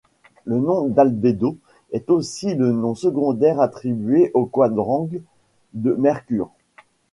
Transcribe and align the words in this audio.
Le 0.45 0.57
nom 0.59 0.87
d'albédo 0.87 1.57
est 1.91 2.09
aussi 2.09 2.55
le 2.55 2.71
nom 2.71 2.95
secondaire 2.95 3.61
attribué 3.61 4.31
aux 4.33 4.47
quadrangles 4.47 5.21
de 5.75 5.93
Mercure. 5.93 6.49